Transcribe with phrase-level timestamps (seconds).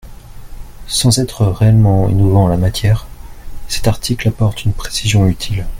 [0.87, 3.05] Sans être réellement innovant en la matière,
[3.67, 5.67] cet article apporte une précision utile.